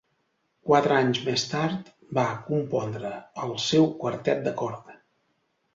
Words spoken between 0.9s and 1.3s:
anys